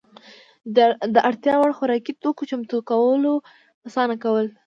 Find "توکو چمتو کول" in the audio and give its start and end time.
2.23-3.23